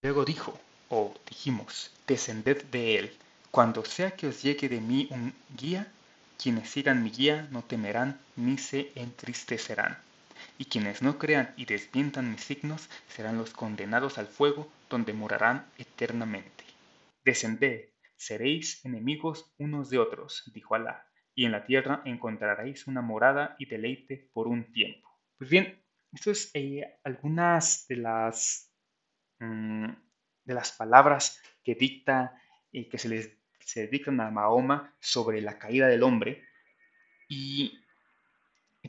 Luego 0.02 0.24
dijo, 0.24 0.58
o 0.88 1.14
dijimos, 1.28 1.94
descended 2.06 2.62
de 2.64 2.98
Él. 2.98 3.12
Cuando 3.50 3.84
sea 3.84 4.12
que 4.12 4.28
os 4.28 4.42
llegue 4.42 4.68
de 4.68 4.80
mí 4.80 5.08
un 5.10 5.32
guía, 5.56 5.90
quienes 6.40 6.70
sigan 6.70 7.02
mi 7.02 7.10
guía 7.10 7.48
no 7.50 7.62
temerán 7.62 8.20
ni 8.36 8.58
se 8.58 8.92
entristecerán. 8.94 9.98
Y 10.56 10.66
quienes 10.66 11.02
no 11.02 11.18
crean 11.18 11.52
y 11.56 11.64
desmientan 11.64 12.30
mis 12.30 12.42
signos 12.44 12.88
serán 13.08 13.38
los 13.38 13.50
condenados 13.50 14.18
al 14.18 14.28
fuego 14.28 14.70
donde 14.88 15.12
morarán 15.12 15.66
eternamente. 15.78 16.64
Descended, 17.24 17.88
seréis 18.16 18.84
enemigos 18.84 19.52
unos 19.58 19.90
de 19.90 19.98
otros, 19.98 20.44
dijo 20.54 20.76
Alá, 20.76 21.07
y 21.38 21.44
en 21.44 21.52
la 21.52 21.64
tierra 21.64 22.02
encontraréis 22.04 22.88
una 22.88 23.00
morada 23.00 23.54
y 23.60 23.66
deleite 23.66 24.28
por 24.32 24.48
un 24.48 24.72
tiempo. 24.72 25.08
Pues 25.36 25.48
bien, 25.48 25.80
esto 26.12 26.32
es 26.32 26.50
eh, 26.52 26.98
algunas 27.04 27.86
de 27.86 27.96
las, 27.96 28.74
mm, 29.38 29.86
de 30.44 30.54
las 30.54 30.72
palabras 30.72 31.40
que 31.62 31.76
dicta 31.76 32.42
y 32.72 32.88
que 32.88 32.98
se 32.98 33.08
les 33.08 33.38
se 33.60 33.86
dictan 33.86 34.20
a 34.20 34.32
Mahoma 34.32 34.96
sobre 34.98 35.40
la 35.40 35.60
caída 35.60 35.86
del 35.86 36.02
hombre 36.02 36.42
y 37.28 37.78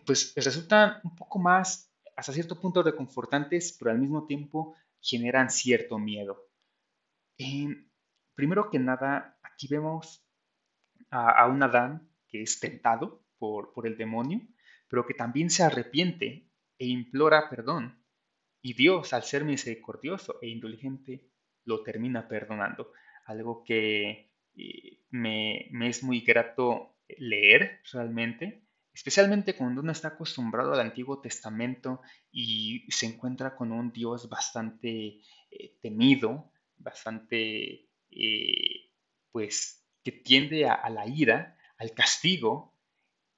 pues 0.06 0.34
resultan 0.36 1.02
un 1.04 1.16
poco 1.16 1.38
más 1.38 1.94
hasta 2.16 2.34
cierto 2.34 2.60
punto 2.60 2.82
reconfortantes, 2.82 3.76
pero 3.78 3.92
al 3.92 4.00
mismo 4.00 4.26
tiempo 4.26 4.76
generan 5.02 5.52
cierto 5.52 6.00
miedo. 6.00 6.50
Eh, 7.38 7.68
Primero 8.40 8.70
que 8.70 8.80
nada, 8.80 9.38
aquí 9.44 9.68
vemos 9.68 10.26
a, 11.12 11.46
un 11.48 11.62
Adán 11.62 12.09
que 12.30 12.42
es 12.42 12.60
tentado 12.60 13.26
por, 13.38 13.72
el 13.86 13.98
demonio, 13.98 14.42
pero 14.88 15.06
que 15.06 15.14
también 15.14 15.50
se 15.50 15.64
arrepiente 15.64 16.50
e 16.78 16.88
implora 16.88 17.50
perdón. 17.50 18.04
Y 18.62 18.74
Dios, 18.74 19.14
al 19.14 19.24
ser 19.24 19.46
misericordioso 19.46 20.40
e 20.42 20.50
indulgente, 20.50 21.30
lo 21.66 21.84
termina 21.84 22.28
perdonando. 22.28 22.92
Algo 23.26 23.64
que 23.64 24.32
eh, 24.56 25.00
me, 25.12 25.68
me, 25.72 25.88
es 25.88 26.04
muy 26.04 26.22
grato 26.22 26.98
leer 27.18 27.82
realmente, 27.92 28.66
especialmente 28.94 29.56
cuando 29.56 29.82
uno 29.82 29.92
está 29.92 30.10
acostumbrado 30.10 30.74
al 30.74 30.82
Antiguo 30.82 31.22
Testamento 31.22 32.02
y 32.32 32.86
se 32.90 33.06
encuentra 33.06 33.56
con 33.56 33.72
un 33.72 33.92
Dios 33.92 34.28
bastante 34.30 35.22
eh, 35.52 35.78
temido, 35.82 36.52
bastante 36.78 37.90
eh, 38.12 38.92
pues 39.32 39.86
que 40.04 40.12
tiende 40.12 40.68
a, 40.68 40.90
la 40.90 41.08
ira, 41.08 41.58
al 41.80 41.94
castigo, 41.94 42.78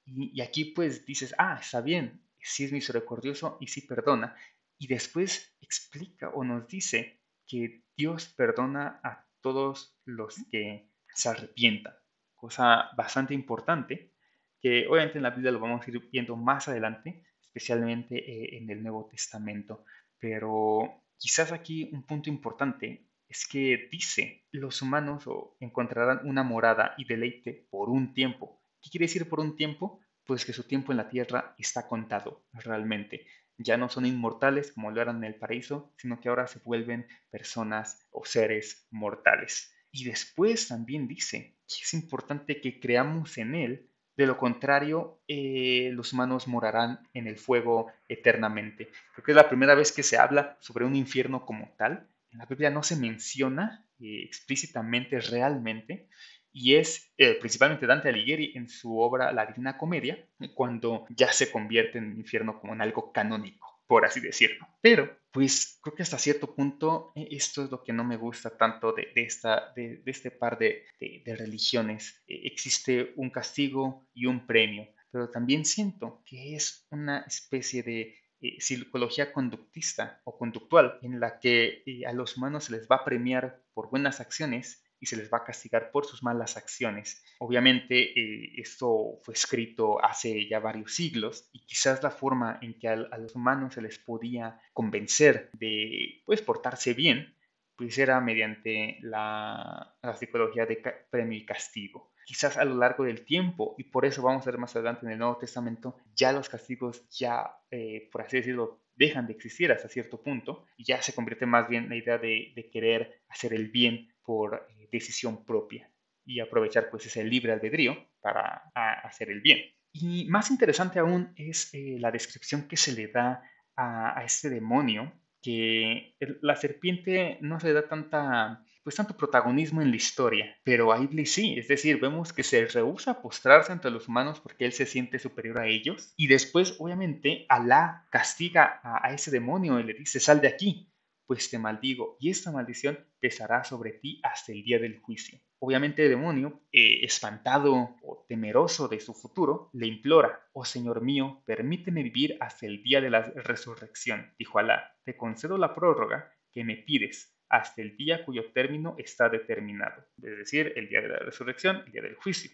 y, 0.04 0.40
aquí 0.40 0.66
pues 0.66 1.06
dices, 1.06 1.34
ah, 1.38 1.58
está 1.60 1.80
bien, 1.80 2.26
sí 2.40 2.64
es 2.64 2.72
misericordioso 2.72 3.56
y 3.60 3.68
sí 3.68 3.82
perdona, 3.82 4.36
y 4.78 4.88
después 4.88 5.56
explica 5.60 6.30
o 6.30 6.44
nos 6.44 6.66
dice 6.66 7.22
que 7.46 7.84
Dios 7.96 8.26
perdona 8.36 9.00
a 9.04 9.26
todos 9.40 9.96
los 10.04 10.36
que 10.50 10.90
se 11.14 11.28
arrepientan, 11.28 11.94
cosa 12.34 12.90
bastante 12.96 13.32
importante, 13.32 14.12
que 14.60 14.86
obviamente 14.88 15.18
en 15.18 15.22
la 15.22 15.30
Biblia 15.30 15.52
lo 15.52 15.60
vamos 15.60 15.86
a 15.86 15.90
ir 15.90 16.00
viendo 16.10 16.36
más 16.36 16.68
adelante, 16.68 17.24
especialmente 17.40 18.16
eh, 18.16 18.58
en 18.58 18.70
el 18.70 18.82
Nuevo 18.82 19.06
Testamento, 19.08 19.84
pero 20.18 21.04
quizás 21.16 21.52
aquí 21.52 21.90
un 21.92 22.04
punto 22.04 22.28
importante 22.28 23.06
es 23.32 23.46
que 23.46 23.88
dice, 23.90 24.44
los 24.50 24.82
humanos 24.82 25.24
encontrarán 25.58 26.20
una 26.28 26.42
morada 26.42 26.94
y 26.98 27.06
deleite 27.06 27.66
por 27.70 27.88
un 27.88 28.12
tiempo. 28.12 28.62
¿Qué 28.82 28.90
quiere 28.90 29.06
decir 29.06 29.26
por 29.26 29.40
un 29.40 29.56
tiempo? 29.56 30.00
Pues 30.26 30.44
que 30.44 30.52
su 30.52 30.64
tiempo 30.64 30.92
en 30.92 30.98
la 30.98 31.08
tierra 31.08 31.54
está 31.56 31.88
contado 31.88 32.44
realmente. 32.52 33.26
Ya 33.56 33.78
no 33.78 33.88
son 33.88 34.04
inmortales 34.04 34.72
como 34.72 34.90
lo 34.90 35.00
eran 35.00 35.16
en 35.16 35.24
el 35.24 35.36
paraíso, 35.36 35.94
sino 35.96 36.20
que 36.20 36.28
ahora 36.28 36.46
se 36.46 36.58
vuelven 36.58 37.06
personas 37.30 38.06
o 38.10 38.26
seres 38.26 38.86
mortales. 38.90 39.74
Y 39.90 40.04
después 40.04 40.68
también 40.68 41.08
dice 41.08 41.56
que 41.66 41.84
es 41.84 41.94
importante 41.94 42.60
que 42.60 42.80
creamos 42.80 43.38
en 43.38 43.54
Él, 43.54 43.88
de 44.14 44.26
lo 44.26 44.36
contrario, 44.36 45.22
eh, 45.26 45.88
los 45.94 46.12
humanos 46.12 46.48
morarán 46.48 47.08
en 47.14 47.26
el 47.26 47.38
fuego 47.38 47.90
eternamente. 48.08 48.90
Creo 49.14 49.24
que 49.24 49.32
es 49.32 49.36
la 49.36 49.48
primera 49.48 49.74
vez 49.74 49.90
que 49.90 50.02
se 50.02 50.18
habla 50.18 50.58
sobre 50.60 50.84
un 50.84 50.94
infierno 50.94 51.46
como 51.46 51.72
tal, 51.78 52.11
en 52.32 52.38
la 52.38 52.46
Biblia 52.46 52.70
no 52.70 52.82
se 52.82 52.96
menciona 52.96 53.86
eh, 54.00 54.22
explícitamente, 54.24 55.20
realmente, 55.20 56.08
y 56.50 56.74
es 56.74 57.12
eh, 57.16 57.36
principalmente 57.38 57.86
Dante 57.86 58.08
Alighieri 58.08 58.52
en 58.54 58.68
su 58.68 58.98
obra 58.98 59.32
La 59.32 59.46
Divina 59.46 59.78
Comedia, 59.78 60.26
cuando 60.54 61.06
ya 61.10 61.32
se 61.32 61.50
convierte 61.50 61.98
en 61.98 62.16
infierno 62.18 62.60
como 62.60 62.72
en 62.74 62.82
algo 62.82 63.12
canónico, 63.12 63.82
por 63.86 64.04
así 64.04 64.20
decirlo. 64.20 64.66
Pero, 64.80 65.18
pues 65.30 65.78
creo 65.82 65.94
que 65.94 66.02
hasta 66.02 66.18
cierto 66.18 66.54
punto 66.54 67.12
eh, 67.14 67.28
esto 67.30 67.64
es 67.64 67.70
lo 67.70 67.82
que 67.82 67.92
no 67.92 68.04
me 68.04 68.16
gusta 68.16 68.56
tanto 68.56 68.92
de, 68.92 69.12
esta, 69.14 69.72
de, 69.74 70.02
este 70.06 70.30
par 70.30 70.58
de, 70.58 70.84
de 71.00 71.36
religiones. 71.36 72.22
existe 72.26 73.12
un 73.16 73.30
castigo 73.30 74.06
y 74.14 74.26
un 74.26 74.46
premio, 74.46 74.88
pero 75.10 75.30
también 75.30 75.64
siento 75.64 76.22
que 76.26 76.56
es 76.56 76.86
una 76.90 77.20
especie 77.20 77.82
de 77.82 78.21
eh, 78.42 78.60
psicología 78.60 79.32
conductista 79.32 80.20
o 80.24 80.36
conductual, 80.36 80.98
en 81.02 81.20
la 81.20 81.38
que 81.38 81.84
eh, 81.86 82.04
a 82.06 82.12
los 82.12 82.36
humanos 82.36 82.64
se 82.64 82.72
les 82.72 82.88
va 82.88 82.96
a 82.96 83.04
premiar 83.04 83.62
por 83.72 83.88
buenas 83.88 84.20
acciones 84.20 84.84
y 84.98 85.06
se 85.06 85.16
les 85.16 85.32
va 85.32 85.38
a 85.38 85.44
castigar 85.44 85.92
por 85.92 86.06
sus 86.06 86.22
malas 86.22 86.56
acciones. 86.56 87.24
Obviamente 87.38 88.18
eh, 88.18 88.52
esto 88.56 89.18
fue 89.22 89.34
escrito 89.34 90.04
hace 90.04 90.48
ya 90.48 90.58
varios 90.58 90.94
siglos 90.94 91.48
y 91.52 91.64
quizás 91.66 92.02
la 92.02 92.10
forma 92.10 92.58
en 92.62 92.78
que 92.78 92.88
a, 92.88 92.96
los 92.96 93.34
humanos 93.36 93.74
se 93.74 93.82
les 93.82 93.98
podía 93.98 94.60
convencer 94.72 95.50
de 95.52 96.22
pues 96.24 96.42
portarse 96.42 96.94
bien 96.94 97.36
pues 97.76 97.96
era 97.98 98.20
mediante 98.20 98.98
la, 99.02 99.96
la 100.02 100.16
psicología 100.16 100.66
de 100.66 100.82
premio 101.10 101.38
y 101.38 101.46
castigo 101.46 102.11
quizás 102.24 102.56
a 102.56 102.64
lo 102.64 102.76
largo 102.76 103.04
del 103.04 103.24
tiempo, 103.24 103.74
y 103.78 103.84
por 103.84 104.04
eso 104.04 104.22
vamos 104.22 104.46
a 104.46 104.50
ver 104.50 104.58
más 104.58 104.74
adelante 104.76 105.06
en 105.06 105.12
el 105.12 105.18
Nuevo 105.18 105.38
Testamento, 105.38 105.96
ya 106.14 106.32
los 106.32 106.48
castigos 106.48 107.08
ya, 107.10 107.56
eh, 107.70 108.08
por 108.10 108.22
así 108.22 108.38
decirlo, 108.38 108.80
dejan 108.94 109.26
de 109.26 109.32
existir 109.32 109.72
hasta 109.72 109.88
cierto 109.88 110.22
punto, 110.22 110.66
y 110.76 110.84
ya 110.84 111.00
se 111.02 111.14
convierte 111.14 111.46
más 111.46 111.68
bien 111.68 111.84
en 111.84 111.90
la 111.90 111.96
idea 111.96 112.18
de, 112.18 112.70
querer 112.72 113.22
hacer 113.28 113.52
el 113.54 113.68
bien 113.68 114.08
por 114.24 114.66
eh, 114.70 114.88
decisión 114.92 115.44
propia 115.44 115.90
y 116.24 116.40
aprovechar 116.40 116.88
pues 116.90 117.06
ese 117.06 117.24
libre 117.24 117.52
albedrío 117.52 117.96
para 118.20 118.70
hacer 118.74 119.30
el 119.30 119.40
bien. 119.40 119.58
Y 119.92 120.26
más 120.28 120.50
interesante 120.50 121.00
aún 121.00 121.32
es 121.36 121.74
eh, 121.74 121.96
la 121.98 122.12
descripción 122.12 122.68
que 122.68 122.76
se 122.76 122.92
le 122.92 123.08
da 123.08 123.42
a, 123.76 124.18
a 124.18 124.24
este 124.24 124.48
demonio, 124.48 125.12
que 125.42 126.14
la 126.40 126.54
serpiente 126.54 127.38
no 127.40 127.58
se 127.58 127.68
le 127.68 127.72
da 127.74 127.88
tanta 127.88 128.64
pues 128.82 128.96
tanto 128.96 129.16
protagonismo 129.16 129.82
en 129.82 129.90
la 129.90 129.96
historia, 129.96 130.56
pero 130.64 130.92
a 130.92 131.00
sí, 131.24 131.58
es 131.58 131.68
decir, 131.68 132.00
vemos 132.00 132.32
que 132.32 132.42
se 132.42 132.66
rehúsa 132.66 133.12
a 133.12 133.22
postrarse 133.22 133.72
ante 133.72 133.90
los 133.90 134.08
humanos 134.08 134.40
porque 134.40 134.64
él 134.64 134.72
se 134.72 134.86
siente 134.86 135.18
superior 135.18 135.58
a 135.58 135.66
ellos 135.66 136.14
y 136.16 136.26
después 136.26 136.76
obviamente 136.78 137.46
Alá 137.48 138.06
castiga 138.10 138.80
a, 138.82 139.06
a 139.06 139.14
ese 139.14 139.30
demonio 139.30 139.78
y 139.78 139.84
le 139.84 139.94
dice 139.94 140.20
sal 140.20 140.40
de 140.40 140.48
aquí, 140.48 140.92
pues 141.26 141.48
te 141.48 141.58
maldigo 141.58 142.16
y 142.20 142.30
esta 142.30 142.52
maldición 142.52 142.98
pesará 143.20 143.64
sobre 143.64 143.92
ti 143.92 144.20
hasta 144.22 144.52
el 144.52 144.62
día 144.62 144.78
del 144.78 145.00
juicio. 145.00 145.38
Obviamente 145.60 146.02
el 146.02 146.10
demonio, 146.10 146.60
eh, 146.72 147.04
espantado 147.04 147.96
o 148.02 148.26
temeroso 148.28 148.88
de 148.88 149.00
su 149.00 149.14
futuro, 149.14 149.70
le 149.72 149.86
implora, 149.86 150.40
oh 150.52 150.64
Señor 150.64 151.02
mío, 151.02 151.42
permíteme 151.46 152.02
vivir 152.02 152.36
hasta 152.40 152.66
el 152.66 152.82
día 152.82 153.00
de 153.00 153.10
la 153.10 153.22
resurrección. 153.22 154.34
Dijo 154.38 154.58
Alá, 154.58 154.96
te 155.04 155.16
concedo 155.16 155.56
la 155.56 155.74
prórroga 155.74 156.32
que 156.50 156.64
me 156.64 156.76
pides, 156.76 157.31
hasta 157.52 157.82
el 157.82 157.98
día 157.98 158.24
cuyo 158.24 158.50
término 158.52 158.94
está 158.96 159.28
determinado, 159.28 160.08
es 160.22 160.38
decir, 160.38 160.72
el 160.74 160.88
día 160.88 161.02
de 161.02 161.08
la 161.08 161.18
resurrección, 161.18 161.82
el 161.84 161.92
día 161.92 162.00
del 162.00 162.16
juicio. 162.16 162.50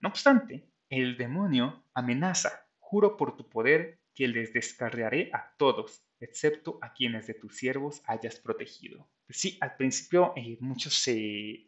No 0.00 0.08
obstante, 0.08 0.72
el 0.88 1.18
demonio 1.18 1.84
amenaza, 1.92 2.66
juro 2.78 3.18
por 3.18 3.36
tu 3.36 3.50
poder 3.50 4.00
que 4.14 4.26
les 4.26 4.54
descarriaré 4.54 5.30
a 5.34 5.54
todos, 5.58 6.08
excepto 6.18 6.78
a 6.80 6.94
quienes 6.94 7.26
de 7.26 7.34
tus 7.34 7.58
siervos 7.58 8.02
hayas 8.06 8.40
protegido. 8.40 9.10
Sí, 9.28 9.58
al 9.60 9.76
principio 9.76 10.32
eh, 10.34 10.56
mucho, 10.60 10.88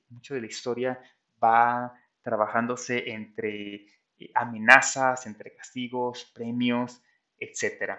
mucho 0.08 0.34
de 0.34 0.40
la 0.40 0.46
historia 0.46 0.98
va 1.42 1.92
trabajándose 2.22 3.10
entre 3.10 3.74
eh, 4.18 4.30
amenazas, 4.34 5.26
entre 5.26 5.54
castigos, 5.54 6.32
premios, 6.34 7.02
etc. 7.38 7.98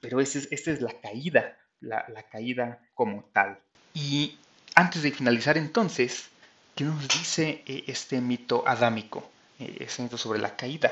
Pero 0.00 0.20
esta 0.20 0.70
es 0.70 0.80
la 0.80 1.00
caída 1.00 1.58
la, 1.84 2.22
caída 2.30 2.80
como 2.94 3.24
tal. 3.32 3.58
Y 3.92 4.38
antes 4.74 5.02
de 5.02 5.12
finalizar 5.12 5.56
entonces, 5.56 6.28
¿qué 6.74 6.84
nos 6.84 7.08
dice 7.08 7.62
eh, 7.66 7.84
este 7.86 8.20
mito 8.20 8.66
adámico? 8.66 9.28
Eh, 9.58 9.76
este 9.80 10.02
mito 10.02 10.18
sobre 10.18 10.40
la 10.40 10.56
caída. 10.56 10.90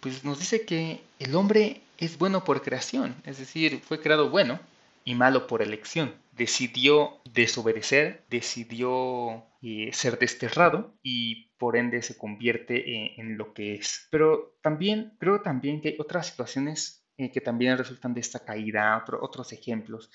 Pues 0.00 0.24
nos 0.24 0.38
dice 0.38 0.64
que 0.64 1.00
el 1.18 1.34
hombre 1.34 1.80
es 1.98 2.18
bueno 2.18 2.44
por 2.44 2.62
creación, 2.62 3.14
es 3.24 3.38
decir, 3.38 3.80
fue 3.80 4.00
creado 4.00 4.30
bueno 4.30 4.60
y 5.04 5.14
malo 5.14 5.46
por 5.46 5.62
elección. 5.62 6.14
Decidió 6.32 7.20
desobedecer, 7.32 8.24
decidió 8.28 9.44
eh, 9.62 9.90
ser 9.92 10.18
desterrado 10.18 10.94
y 11.02 11.50
por 11.58 11.76
ende 11.76 12.02
se 12.02 12.18
convierte 12.18 13.20
en, 13.20 13.38
lo 13.38 13.54
que 13.54 13.74
es. 13.74 14.08
Pero 14.10 14.56
también 14.62 15.14
creo 15.18 15.40
también 15.42 15.80
que 15.80 15.90
hay 15.90 15.96
otras 15.98 16.26
situaciones 16.26 17.03
que 17.16 17.40
también 17.40 17.78
resultan 17.78 18.14
de 18.14 18.20
esta 18.20 18.44
caída, 18.44 19.04
otros 19.20 19.52
ejemplos. 19.52 20.10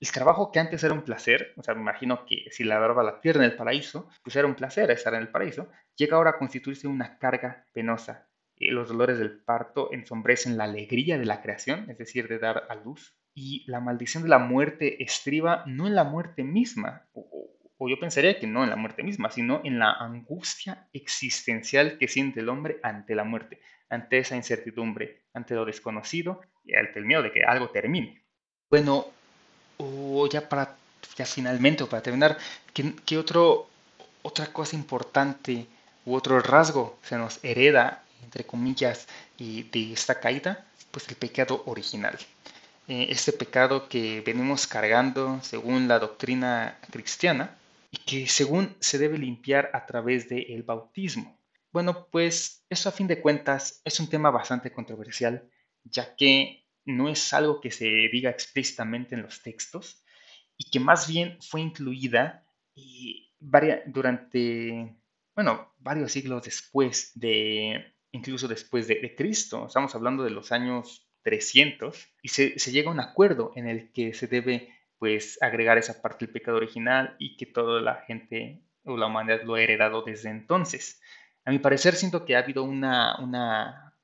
El 0.00 0.10
trabajo 0.10 0.50
que 0.50 0.58
antes 0.58 0.82
era 0.82 0.94
un 0.94 1.02
placer, 1.02 1.52
o 1.56 1.62
sea, 1.62 1.74
me 1.74 1.80
imagino 1.80 2.26
que 2.26 2.46
si 2.50 2.64
labraba 2.64 3.04
la 3.04 3.20
tierra 3.20 3.44
en 3.44 3.50
el 3.50 3.56
paraíso, 3.56 4.08
pues 4.22 4.34
era 4.34 4.48
un 4.48 4.56
placer 4.56 4.90
estar 4.90 5.14
en 5.14 5.20
el 5.20 5.30
paraíso, 5.30 5.68
llega 5.96 6.16
ahora 6.16 6.30
a 6.30 6.38
constituirse 6.38 6.88
una 6.88 7.18
carga 7.18 7.66
penosa. 7.72 8.28
Eh, 8.56 8.72
los 8.72 8.88
dolores 8.88 9.18
del 9.18 9.40
parto 9.44 9.92
ensombrecen 9.92 10.56
la 10.56 10.64
alegría 10.64 11.18
de 11.18 11.24
la 11.24 11.40
creación, 11.40 11.88
es 11.88 11.98
decir, 11.98 12.28
de 12.28 12.38
dar 12.38 12.64
a 12.68 12.74
luz. 12.74 13.16
Y 13.34 13.64
la 13.70 13.80
maldición 13.80 14.24
de 14.24 14.28
la 14.28 14.38
muerte 14.38 15.02
estriba 15.02 15.62
no 15.66 15.86
en 15.86 15.94
la 15.94 16.04
muerte 16.04 16.42
misma, 16.44 17.08
o, 17.12 17.50
o 17.84 17.88
yo 17.88 17.98
pensaría 17.98 18.38
que 18.38 18.46
no 18.46 18.62
en 18.62 18.70
la 18.70 18.76
muerte 18.76 19.02
misma, 19.02 19.28
sino 19.32 19.60
en 19.64 19.80
la 19.80 19.90
angustia 19.90 20.86
existencial 20.92 21.98
que 21.98 22.06
siente 22.06 22.38
el 22.38 22.48
hombre 22.48 22.78
ante 22.84 23.16
la 23.16 23.24
muerte, 23.24 23.60
ante 23.90 24.18
esa 24.18 24.36
incertidumbre, 24.36 25.24
ante 25.34 25.56
lo 25.56 25.64
desconocido 25.64 26.42
y 26.64 26.76
ante 26.76 27.00
el 27.00 27.06
miedo 27.06 27.24
de 27.24 27.32
que 27.32 27.42
algo 27.42 27.70
termine. 27.70 28.22
Bueno, 28.70 29.06
o 29.78 30.28
ya 30.28 30.48
para, 30.48 30.76
ya 31.16 31.26
finalmente, 31.26 31.84
para 31.86 32.04
terminar, 32.04 32.38
¿qué, 32.72 33.18
otro, 33.18 33.68
otra 34.22 34.46
cosa 34.52 34.76
importante 34.76 35.66
u 36.06 36.14
otro 36.14 36.38
rasgo 36.38 37.00
se 37.02 37.16
nos 37.16 37.42
hereda, 37.42 38.04
entre 38.22 38.44
comillas, 38.44 39.08
y 39.38 39.64
de 39.64 39.92
esta 39.92 40.20
caída? 40.20 40.64
Pues 40.92 41.08
el 41.08 41.16
pecado 41.16 41.64
original. 41.66 42.16
Eh, 42.86 43.08
este 43.10 43.32
pecado 43.32 43.88
que 43.88 44.20
venimos 44.20 44.68
cargando 44.68 45.40
según 45.42 45.88
la 45.88 45.98
doctrina 45.98 46.78
cristiana 46.92 47.56
y 47.92 47.98
que 47.98 48.26
según 48.26 48.74
se 48.80 48.98
debe 48.98 49.18
limpiar 49.18 49.70
a 49.74 49.86
través 49.86 50.28
del 50.28 50.62
bautismo. 50.62 51.38
Bueno, 51.70 52.08
pues 52.10 52.64
eso 52.68 52.88
a 52.88 52.92
fin 52.92 53.06
de 53.06 53.20
cuentas 53.20 53.82
es 53.84 54.00
un 54.00 54.08
tema 54.08 54.30
bastante 54.30 54.72
controversial, 54.72 55.48
ya 55.84 56.16
que 56.16 56.64
no 56.84 57.08
es 57.08 57.32
algo 57.32 57.60
que 57.60 57.70
se 57.70 57.84
diga 58.10 58.30
explícitamente 58.30 59.14
en 59.14 59.22
los 59.22 59.42
textos 59.42 60.02
y 60.56 60.70
que 60.70 60.80
más 60.80 61.06
bien 61.06 61.38
fue 61.40 61.60
incluida 61.60 62.44
y 62.74 63.30
durante, 63.86 64.96
bueno, 65.34 65.74
varios 65.78 66.12
siglos 66.12 66.44
después 66.44 67.12
de, 67.14 67.94
incluso 68.12 68.48
después 68.48 68.86
de, 68.88 69.14
Cristo, 69.14 69.66
estamos 69.66 69.94
hablando 69.94 70.24
de 70.24 70.30
los 70.30 70.50
años 70.52 71.08
300, 71.22 72.08
y 72.22 72.28
se, 72.28 72.58
se, 72.58 72.72
llega 72.72 72.90
a 72.90 72.94
un 72.94 73.00
acuerdo 73.00 73.52
en 73.54 73.68
el 73.68 73.92
que 73.92 74.14
se 74.14 74.26
debe 74.26 74.70
pues 75.02 75.36
agregar 75.42 75.78
esa 75.78 76.00
parte 76.00 76.26
del 76.26 76.32
pecado 76.32 76.58
original 76.58 77.16
y 77.18 77.36
que 77.36 77.44
toda 77.44 77.80
la 77.80 77.96
gente 78.02 78.62
o 78.84 78.96
la 78.96 79.08
humanidad 79.08 79.42
lo 79.42 79.56
ha 79.56 79.60
heredado 79.60 80.02
desde 80.02 80.30
entonces. 80.30 81.02
A 81.44 81.50
mi 81.50 81.58
parecer 81.58 81.94
siento 81.94 82.24
que 82.24 82.36
ha 82.36 82.38
habido 82.38 82.62
una, 82.62 83.18
una 83.18 83.96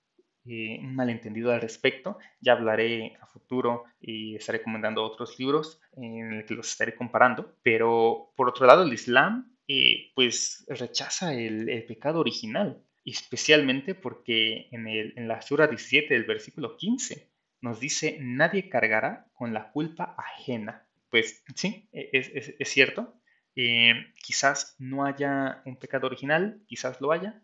eh, 0.45 0.81
un 0.81 0.97
malentendido 0.97 1.53
al 1.53 1.61
respecto. 1.61 2.19
Ya 2.41 2.55
hablaré 2.55 3.17
a 3.21 3.27
futuro 3.29 3.85
y 4.01 4.35
estaré 4.35 4.61
comentando 4.61 5.05
otros 5.05 5.39
libros 5.39 5.81
en 5.93 6.39
los 6.39 6.47
que 6.47 6.55
los 6.55 6.69
estaré 6.69 6.97
comparando. 6.97 7.55
Pero 7.63 8.33
por 8.35 8.49
otro 8.49 8.67
lado, 8.67 8.83
el 8.83 8.93
Islam 8.93 9.57
eh, 9.69 10.11
pues 10.17 10.67
rechaza 10.67 11.33
el, 11.33 11.85
pecado 11.87 12.19
original, 12.19 12.83
especialmente 13.05 13.95
porque 13.95 14.67
en, 14.73 14.89
el, 14.89 15.13
en 15.17 15.29
la 15.29 15.43
Sura 15.43 15.69
17 15.69 16.13
del 16.13 16.25
versículo 16.25 16.77
15 16.77 17.31
nos 17.61 17.79
dice, 17.79 18.19
nadie 18.21 18.69
cargará 18.69 19.29
con 19.33 19.55
la 19.55 19.71
culpa 19.71 20.17
ajena. 20.19 20.88
Pues 21.11 21.43
sí, 21.55 21.89
e, 21.93 22.11
es, 22.13 22.55
es, 22.59 22.69
cierto. 22.69 23.15
Eh, 23.57 23.93
quizás 24.23 24.77
no 24.79 25.05
haya 25.05 25.63
un 25.65 25.77
pecado 25.77 26.07
original, 26.07 26.63
quizás 26.67 27.01
lo 27.01 27.13
haya, 27.13 27.43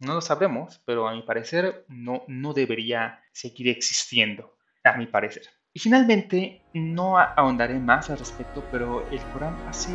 no 0.00 0.14
lo 0.14 0.20
sabremos, 0.20 0.80
pero 0.84 1.08
a 1.08 1.14
mi 1.14 1.22
parecer 1.22 1.84
no, 1.88 2.24
no 2.28 2.54
debería 2.54 3.20
seguir 3.32 3.68
existiendo, 3.68 4.56
a 4.84 4.96
mi 4.96 5.06
parecer. 5.06 5.48
Y 5.74 5.80
finalmente, 5.80 6.62
no 6.72 7.18
ahondaré 7.18 7.78
más 7.78 8.10
al 8.10 8.18
respecto, 8.18 8.64
pero 8.72 9.08
el 9.10 9.20
Corán 9.32 9.54
hace, 9.68 9.90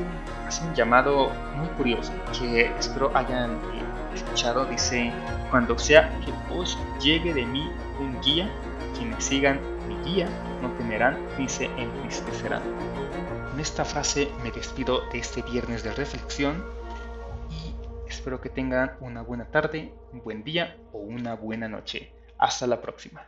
hace 0.46 0.66
un 0.66 0.74
llamado 0.76 1.30
muy 1.58 1.68
curioso 1.70 2.14
que 2.32 2.68
espero 2.80 3.16
hayan 3.18 3.52
eh, 3.52 4.14
escuchado. 4.14 4.66
Dice, 4.66 5.12
cuando 5.50 5.78
sea 5.78 6.10
que 6.24 6.32
os 6.54 6.78
llegue 7.02 7.34
de 7.34 7.46
mí 7.46 7.70
un 8.00 8.22
guía, 8.22 8.50
quienes 8.96 9.26
sigan 9.26 9.60
mi 9.88 9.96
guía 10.04 10.28
no 10.62 10.72
temerán 10.74 11.18
ni 11.38 11.48
se 11.48 11.66
entristecerán. 11.66 12.64
Con 13.52 13.60
esta 13.60 13.86
frase 13.86 14.30
me 14.44 14.52
despido 14.52 15.02
de 15.12 15.20
este 15.20 15.42
viernes 15.42 15.84
de 15.84 15.94
reflexión 15.94 16.64
Espero 18.24 18.40
que 18.40 18.50
tengan 18.50 18.96
una 19.02 19.22
buena 19.22 19.52
tarde, 19.52 19.92
un 20.14 20.24
buen 20.24 20.46
día 20.46 20.78
o 20.94 21.00
una 21.00 21.36
buena 21.36 21.68
noche. 21.68 22.14
Hasta 22.38 22.68
la 22.68 22.80
próxima. 22.80 23.26